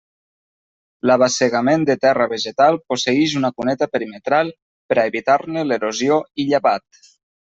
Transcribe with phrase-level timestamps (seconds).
[1.09, 4.51] L'abassegament de terra vegetal posseïx una cuneta perimetral
[4.93, 7.05] per a evitar-ne l'erosió i llavat.